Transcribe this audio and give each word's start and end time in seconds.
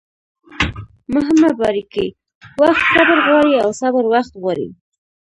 مهمه 1.13 1.49
باریکي: 1.59 2.07
وخت 2.61 2.85
صبر 2.95 3.17
غواړي 3.25 3.53
او 3.63 3.69
صبر 3.81 4.03
وخت 4.13 4.33
غواړي 4.41 4.67